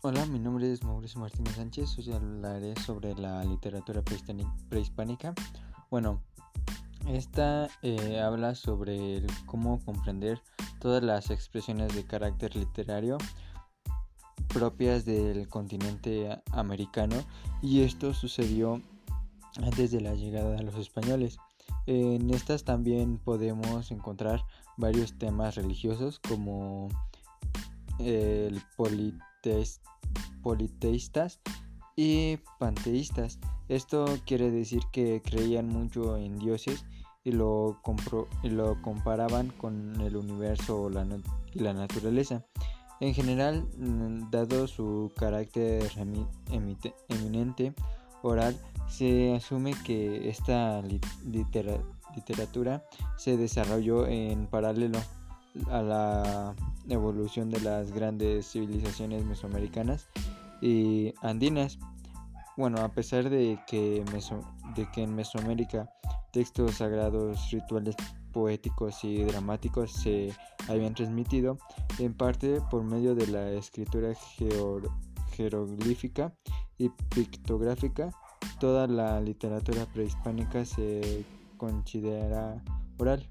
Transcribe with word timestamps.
Hola, 0.00 0.24
mi 0.26 0.38
nombre 0.38 0.72
es 0.72 0.84
Mauricio 0.84 1.18
Martínez 1.18 1.56
Sánchez. 1.56 1.98
Hoy 1.98 2.12
hablaré 2.12 2.76
sobre 2.76 3.16
la 3.16 3.42
literatura 3.42 4.00
prehispánica. 4.68 5.34
Bueno, 5.90 6.22
esta 7.08 7.68
eh, 7.82 8.20
habla 8.20 8.54
sobre 8.54 9.26
cómo 9.46 9.84
comprender 9.84 10.40
todas 10.78 11.02
las 11.02 11.30
expresiones 11.30 11.96
de 11.96 12.04
carácter 12.04 12.54
literario 12.54 13.18
propias 14.46 15.04
del 15.04 15.48
continente 15.48 16.40
americano 16.52 17.16
y 17.60 17.82
esto 17.82 18.14
sucedió 18.14 18.80
antes 19.56 19.90
de 19.90 20.00
la 20.00 20.14
llegada 20.14 20.52
de 20.52 20.62
los 20.62 20.76
españoles. 20.76 21.38
En 21.86 22.32
estas 22.32 22.62
también 22.62 23.18
podemos 23.18 23.90
encontrar 23.90 24.44
varios 24.76 25.18
temas 25.18 25.56
religiosos 25.56 26.20
como 26.20 26.88
el 27.98 28.62
politeístas 30.42 31.40
y 31.96 32.38
panteístas. 32.58 33.38
Esto 33.68 34.06
quiere 34.26 34.50
decir 34.50 34.82
que 34.92 35.20
creían 35.22 35.68
mucho 35.68 36.16
en 36.16 36.38
dioses 36.38 36.84
y 37.24 37.32
lo, 37.32 37.80
y 38.42 38.48
lo 38.48 38.80
comparaban 38.82 39.48
con 39.48 40.00
el 40.00 40.16
universo 40.16 40.90
y 41.52 41.58
la 41.58 41.74
naturaleza. 41.74 42.44
En 43.00 43.14
general, 43.14 43.68
mm, 43.76 44.30
dado 44.30 44.66
su 44.66 45.12
carácter 45.16 45.90
eminente 47.08 47.74
oral, 48.22 48.56
se 48.88 49.34
asume 49.34 49.74
que 49.84 50.28
esta 50.28 50.82
literatura 52.14 52.84
se 53.16 53.36
desarrolló 53.36 54.06
en 54.06 54.46
paralelo 54.46 54.98
a 55.70 55.82
la 55.82 56.56
evolución 56.90 57.50
de 57.50 57.60
las 57.60 57.92
grandes 57.92 58.50
civilizaciones 58.50 59.24
mesoamericanas 59.24 60.08
y 60.60 61.12
andinas. 61.22 61.78
Bueno, 62.56 62.80
a 62.80 62.88
pesar 62.88 63.30
de 63.30 63.58
que, 63.66 64.04
en 64.96 65.14
Mesoamérica 65.14 65.88
textos 66.32 66.76
sagrados, 66.76 67.50
rituales 67.50 67.94
poéticos 68.32 69.04
y 69.04 69.22
dramáticos 69.22 69.92
se 69.92 70.32
habían 70.68 70.94
transmitido, 70.94 71.58
en 71.98 72.14
parte 72.14 72.60
por 72.70 72.82
medio 72.82 73.14
de 73.14 73.26
la 73.28 73.50
escritura 73.52 74.12
jeroglífica 75.30 76.34
y 76.76 76.90
pictográfica, 77.14 78.10
toda 78.60 78.86
la 78.86 79.20
literatura 79.20 79.86
prehispánica 79.86 80.64
se 80.64 81.24
considera 81.56 82.62
oral. 82.98 83.30